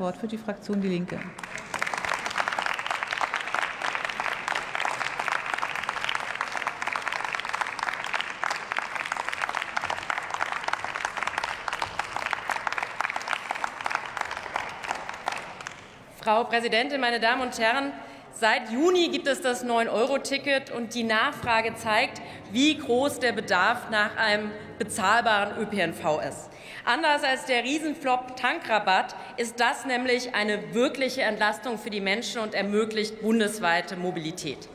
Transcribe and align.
Wort 0.00 0.16
für 0.16 0.28
die 0.28 0.38
Fraktion 0.38 0.80
Die 0.80 0.88
Linke. 0.88 1.18
Frau 16.20 16.44
Präsidentin, 16.44 17.00
meine 17.00 17.20
Damen 17.20 17.42
und 17.42 17.58
Herren! 17.58 17.92
Seit 18.40 18.70
Juni 18.70 19.08
gibt 19.08 19.26
es 19.26 19.40
das 19.40 19.64
9-Euro-Ticket 19.64 20.70
und 20.70 20.94
die 20.94 21.02
Nachfrage 21.02 21.74
zeigt, 21.74 22.22
wie 22.52 22.78
groß 22.78 23.18
der 23.18 23.32
Bedarf 23.32 23.90
nach 23.90 24.16
einem 24.16 24.52
bezahlbaren 24.78 25.60
ÖPNV 25.60 26.20
ist. 26.22 26.48
Anders 26.84 27.24
als 27.24 27.46
der 27.46 27.64
Riesenflop 27.64 28.36
Tankrabatt 28.36 29.16
ist 29.38 29.58
das 29.58 29.86
nämlich 29.86 30.36
eine 30.36 30.72
wirkliche 30.72 31.22
Entlastung 31.22 31.78
für 31.78 31.90
die 31.90 32.00
Menschen 32.00 32.40
und 32.40 32.54
ermöglicht 32.54 33.20
bundesweite 33.22 33.96
Mobilität. 33.96 34.68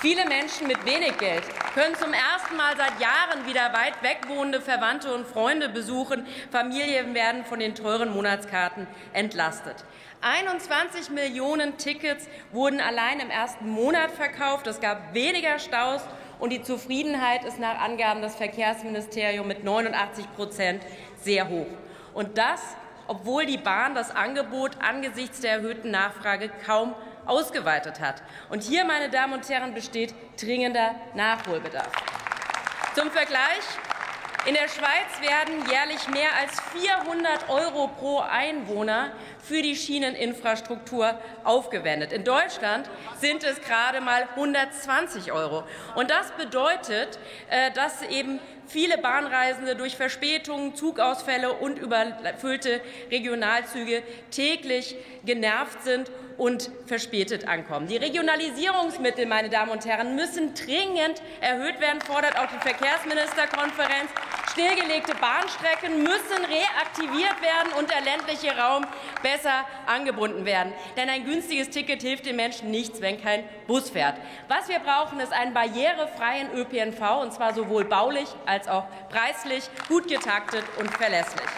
Viele 0.00 0.26
Menschen 0.26 0.66
mit 0.66 0.84
wenig 0.84 1.16
Geld 1.16 1.42
können 1.74 1.94
zum 1.94 2.12
ersten 2.12 2.54
Mal 2.56 2.76
seit 2.76 3.00
Jahren 3.00 3.46
wieder 3.46 3.72
weit 3.72 4.02
weg 4.02 4.18
wohnende 4.28 4.60
Verwandte 4.60 5.14
und 5.14 5.26
Freunde 5.26 5.70
besuchen. 5.70 6.26
Familien 6.52 7.14
werden 7.14 7.46
von 7.46 7.60
den 7.60 7.74
teuren 7.74 8.12
Monatskarten 8.12 8.86
entlastet. 9.14 9.84
21 10.20 11.10
Millionen 11.10 11.78
Tickets 11.78 12.28
wurden 12.52 12.80
allein 12.80 13.20
im 13.20 13.30
ersten 13.30 13.70
Monat 13.70 14.10
verkauft. 14.10 14.66
Es 14.66 14.80
gab 14.80 15.14
weniger 15.14 15.58
Staus 15.58 16.02
und 16.38 16.50
die 16.50 16.62
Zufriedenheit 16.62 17.44
ist 17.44 17.58
nach 17.58 17.80
Angaben 17.80 18.20
des 18.20 18.34
Verkehrsministeriums 18.34 19.48
mit 19.48 19.64
89 19.64 20.26
Prozent 20.36 20.82
sehr 21.22 21.48
hoch. 21.48 21.68
Und 22.12 22.36
das, 22.36 22.60
obwohl 23.06 23.46
die 23.46 23.58
Bahn 23.58 23.94
das 23.94 24.14
Angebot 24.14 24.72
angesichts 24.82 25.40
der 25.40 25.52
erhöhten 25.52 25.90
Nachfrage 25.90 26.50
kaum 26.66 26.94
ausgeweitet 27.26 28.00
hat. 28.00 28.22
Und 28.48 28.62
hier, 28.62 28.84
meine 28.84 29.10
Damen 29.10 29.34
und 29.34 29.48
Herren, 29.48 29.74
besteht 29.74 30.14
dringender 30.40 30.94
Nachholbedarf. 31.14 31.92
Zum 32.94 33.10
Vergleich 33.10 33.64
in 34.46 34.54
der 34.54 34.68
Schweiz 34.68 35.20
werden 35.20 35.68
jährlich 35.68 36.08
mehr 36.08 36.28
als 36.40 36.60
400 36.72 37.48
Euro 37.48 37.88
pro 37.88 38.20
Einwohner 38.20 39.10
für 39.42 39.60
die 39.60 39.74
Schieneninfrastruktur 39.74 41.18
aufgewendet. 41.42 42.12
In 42.12 42.22
Deutschland 42.22 42.88
sind 43.20 43.42
es 43.42 43.60
gerade 43.60 44.00
mal 44.00 44.28
120 44.36 45.32
Euro. 45.32 45.64
Und 45.96 46.10
das 46.10 46.30
bedeutet, 46.32 47.18
äh, 47.50 47.72
dass 47.72 48.02
eben 48.02 48.38
viele 48.68 48.98
Bahnreisende 48.98 49.74
durch 49.74 49.96
Verspätungen, 49.96 50.76
Zugausfälle 50.76 51.52
und 51.52 51.78
überfüllte 51.78 52.80
Regionalzüge 53.10 54.02
täglich 54.30 54.96
genervt 55.24 55.82
sind 55.82 56.10
und 56.36 56.70
verspätet 56.86 57.48
ankommen. 57.48 57.88
Die 57.88 57.96
Regionalisierungsmittel, 57.96 59.26
meine 59.26 59.48
Damen 59.48 59.70
und 59.70 59.86
Herren, 59.86 60.14
müssen 60.16 60.54
dringend 60.54 61.22
erhöht 61.40 61.80
werden, 61.80 62.00
fordert 62.00 62.38
auch 62.38 62.46
die 62.46 62.60
Verkehrsministerkonferenz. 62.60 64.10
Stillgelegte 64.56 65.14
Bahnstrecken 65.16 66.02
müssen 66.02 66.42
reaktiviert 66.48 67.42
werden 67.42 67.74
und 67.78 67.90
der 67.90 68.00
ländliche 68.00 68.56
Raum 68.56 68.86
besser 69.22 69.66
angebunden 69.84 70.46
werden. 70.46 70.72
Denn 70.96 71.10
ein 71.10 71.26
günstiges 71.26 71.68
Ticket 71.68 72.00
hilft 72.00 72.24
den 72.24 72.36
Menschen 72.36 72.70
nichts, 72.70 73.02
wenn 73.02 73.20
kein 73.22 73.44
Bus 73.66 73.90
fährt. 73.90 74.16
Was 74.48 74.70
wir 74.70 74.78
brauchen, 74.78 75.20
ist 75.20 75.34
einen 75.34 75.52
barrierefreien 75.52 76.54
ÖPNV, 76.54 77.20
und 77.20 77.34
zwar 77.34 77.52
sowohl 77.52 77.84
baulich 77.84 78.28
als 78.46 78.66
auch 78.66 78.84
preislich, 79.10 79.68
gut 79.88 80.08
getaktet 80.08 80.64
und 80.78 80.90
verlässlich. 80.90 81.50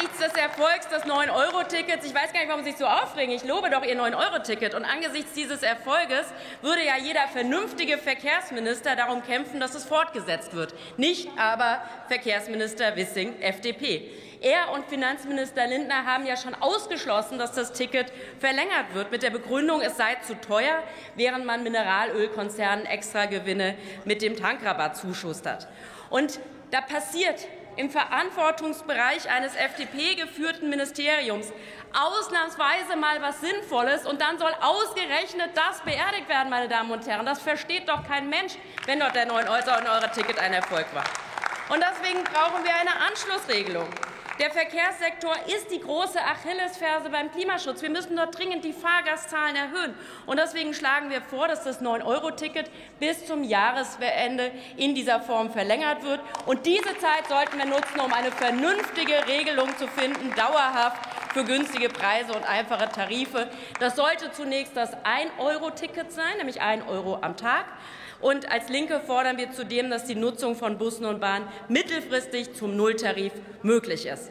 Angesichts 0.00 0.32
des 0.32 0.42
Erfolgs 0.42 0.88
des 0.88 1.02
9-Euro-Tickets, 1.04 2.06
ich 2.06 2.14
weiß 2.14 2.32
gar 2.32 2.40
nicht, 2.40 2.48
warum 2.48 2.64
Sie 2.64 2.70
sich 2.70 2.78
so 2.78 2.86
aufregen, 2.86 3.34
ich 3.34 3.44
lobe 3.44 3.68
doch 3.68 3.84
Ihr 3.84 4.00
9-Euro-Ticket, 4.00 4.74
und 4.74 4.86
angesichts 4.86 5.34
dieses 5.34 5.62
Erfolges 5.62 6.24
würde 6.62 6.82
ja 6.82 6.96
jeder 6.96 7.28
vernünftige 7.28 7.98
Verkehrsminister 7.98 8.96
darum 8.96 9.22
kämpfen, 9.22 9.60
dass 9.60 9.74
es 9.74 9.84
fortgesetzt 9.84 10.54
wird, 10.54 10.74
nicht 10.96 11.28
aber 11.36 11.82
Verkehrsminister 12.08 12.96
Wissing, 12.96 13.42
FDP. 13.42 14.10
Er 14.40 14.72
und 14.72 14.86
Finanzminister 14.86 15.66
Lindner 15.66 16.06
haben 16.06 16.24
ja 16.24 16.38
schon 16.38 16.54
ausgeschlossen, 16.54 17.38
dass 17.38 17.52
das 17.52 17.74
Ticket 17.74 18.10
verlängert 18.38 18.94
wird, 18.94 19.10
mit 19.10 19.22
der 19.22 19.30
Begründung, 19.30 19.82
es 19.82 19.98
sei 19.98 20.14
zu 20.26 20.34
teuer, 20.40 20.82
während 21.14 21.44
man 21.44 21.62
Mineralölkonzernen 21.62 22.86
Extragewinne 22.86 23.76
mit 24.06 24.22
dem 24.22 24.36
Tankrabatt 24.36 24.96
zuschustert. 24.96 25.68
Und 26.08 26.40
da 26.70 26.80
passiert 26.80 27.46
im 27.76 27.90
Verantwortungsbereich 27.90 29.30
eines 29.30 29.54
FDP-geführten 29.54 30.68
Ministeriums 30.70 31.52
ausnahmsweise 31.92 32.96
mal 32.96 33.20
was 33.20 33.40
Sinnvolles 33.40 34.06
und 34.06 34.20
dann 34.20 34.38
soll 34.38 34.52
ausgerechnet 34.60 35.50
das 35.54 35.80
beerdigt 35.80 36.28
werden, 36.28 36.50
meine 36.50 36.68
Damen 36.68 36.90
und 36.90 37.06
Herren. 37.06 37.26
Das 37.26 37.40
versteht 37.40 37.88
doch 37.88 38.06
kein 38.06 38.28
Mensch, 38.28 38.54
wenn 38.86 39.00
dort 39.00 39.14
der 39.14 39.28
9-Euro-Ticket 39.28 40.38
ein 40.38 40.52
Erfolg 40.52 40.86
war. 40.94 41.04
Und 41.68 41.82
deswegen 41.82 42.22
brauchen 42.24 42.64
wir 42.64 42.74
eine 42.74 42.90
Anschlussregelung. 43.08 43.88
Der 44.40 44.50
Verkehrssektor 44.50 45.34
ist 45.54 45.70
die 45.70 45.80
große 45.80 46.18
Achillesferse 46.18 47.10
beim 47.10 47.30
Klimaschutz. 47.30 47.82
Wir 47.82 47.90
müssen 47.90 48.16
dort 48.16 48.38
dringend 48.38 48.64
die 48.64 48.72
Fahrgastzahlen 48.72 49.54
erhöhen. 49.54 49.94
Und 50.24 50.38
deswegen 50.38 50.72
schlagen 50.72 51.10
wir 51.10 51.20
vor, 51.20 51.46
dass 51.46 51.62
das 51.62 51.82
9-Euro-Ticket 51.82 52.70
bis 52.98 53.26
zum 53.26 53.44
Jahresende 53.44 54.50
in 54.78 54.94
dieser 54.94 55.20
Form 55.20 55.50
verlängert 55.50 56.02
wird. 56.04 56.20
Und 56.46 56.64
diese 56.64 56.96
Zeit 56.96 57.28
sollten 57.28 57.58
wir 57.58 57.66
nutzen, 57.66 58.00
um 58.00 58.14
eine 58.14 58.32
vernünftige 58.32 59.26
Regelung 59.26 59.76
zu 59.76 59.86
finden, 59.86 60.34
dauerhaft 60.34 61.02
für 61.32 61.44
günstige 61.44 61.88
Preise 61.88 62.32
und 62.32 62.48
einfache 62.48 62.88
Tarife. 62.88 63.48
Das 63.78 63.96
sollte 63.96 64.32
zunächst 64.32 64.76
das 64.76 64.92
1-Euro-Ticket 64.98 66.12
sein, 66.12 66.36
nämlich 66.38 66.60
1 66.60 66.86
Euro 66.88 67.18
am 67.20 67.36
Tag. 67.36 67.64
Und 68.20 68.50
als 68.50 68.68
Linke 68.68 69.00
fordern 69.00 69.38
wir 69.38 69.50
zudem, 69.52 69.90
dass 69.90 70.04
die 70.04 70.14
Nutzung 70.14 70.54
von 70.54 70.76
Bussen 70.76 71.06
und 71.06 71.20
Bahnen 71.20 71.48
mittelfristig 71.68 72.54
zum 72.54 72.76
Nulltarif 72.76 73.32
möglich 73.62 74.06
ist. 74.06 74.30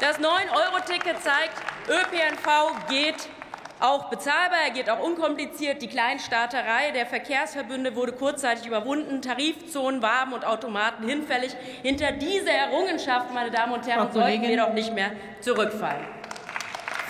Das 0.00 0.18
9-Euro-Ticket 0.20 1.22
zeigt, 1.22 1.54
ÖPNV 1.88 2.88
geht 2.88 3.28
auch 3.80 4.08
bezahlbar, 4.08 4.58
er 4.64 4.70
geht 4.70 4.88
auch 4.88 5.00
unkompliziert. 5.00 5.82
Die 5.82 5.88
Kleinstaaterei 5.88 6.92
der 6.92 7.06
Verkehrsverbünde 7.06 7.94
wurde 7.94 8.12
kurzzeitig 8.12 8.66
überwunden, 8.66 9.20
Tarifzonen, 9.20 10.02
Waben 10.02 10.32
und 10.32 10.46
Automaten 10.46 11.06
hinfällig. 11.06 11.54
Hinter 11.82 12.12
diese 12.12 12.50
Errungenschaft, 12.50 13.34
meine 13.34 13.50
Damen 13.50 13.72
und 13.72 13.86
Herren, 13.86 14.10
sollten 14.12 14.42
wir 14.42 14.56
doch 14.56 14.72
nicht 14.72 14.94
mehr 14.94 15.10
zurückfallen. 15.40 16.06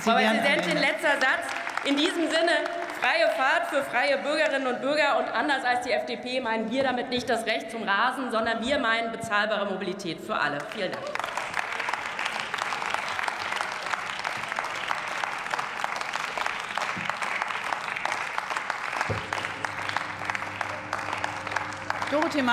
Frau 0.06 0.14
Präsidentin, 0.14 0.78
letzter 0.78 1.18
Satz. 1.18 1.50
In 1.84 1.96
diesem 1.96 2.30
Sinne 2.30 2.52
freie 3.00 3.28
Fahrt 3.30 3.66
für 3.70 3.82
freie 3.82 4.16
Bürgerinnen 4.18 4.68
und 4.68 4.80
Bürger. 4.80 5.18
Und 5.18 5.28
anders 5.34 5.64
als 5.64 5.84
die 5.84 5.90
FDP 5.90 6.40
meinen 6.40 6.70
wir 6.70 6.84
damit 6.84 7.10
nicht 7.10 7.28
das 7.28 7.44
Recht 7.44 7.72
zum 7.72 7.82
Rasen, 7.82 8.30
sondern 8.30 8.64
wir 8.64 8.78
meinen 8.78 9.10
bezahlbare 9.10 9.66
Mobilität 9.66 10.20
für 10.20 10.36
alle. 10.36 10.58
Vielen 10.72 10.92
Dank. 10.92 11.04
Dorothee 22.12 22.42
Martin 22.42 22.46